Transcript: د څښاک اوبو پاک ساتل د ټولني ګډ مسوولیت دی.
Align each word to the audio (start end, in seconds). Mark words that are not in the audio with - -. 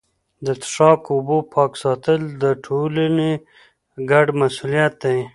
د 0.45 0.47
څښاک 0.61 1.01
اوبو 1.13 1.37
پاک 1.53 1.71
ساتل 1.83 2.21
د 2.41 2.43
ټولني 2.65 3.31
ګډ 4.11 4.25
مسوولیت 4.39 4.93
دی. 5.03 5.19